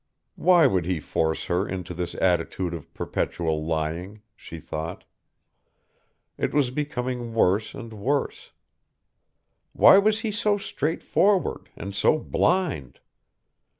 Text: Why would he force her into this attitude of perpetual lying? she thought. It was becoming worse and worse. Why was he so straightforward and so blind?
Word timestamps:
Why 0.33 0.65
would 0.65 0.87
he 0.87 0.99
force 0.99 1.45
her 1.45 1.69
into 1.69 1.93
this 1.93 2.15
attitude 2.15 2.73
of 2.73 2.91
perpetual 2.91 3.63
lying? 3.63 4.23
she 4.35 4.59
thought. 4.59 5.03
It 6.39 6.55
was 6.55 6.71
becoming 6.71 7.35
worse 7.35 7.75
and 7.75 7.93
worse. 7.93 8.51
Why 9.73 9.99
was 9.99 10.21
he 10.21 10.31
so 10.31 10.57
straightforward 10.57 11.69
and 11.75 11.93
so 11.93 12.17
blind? 12.17 12.99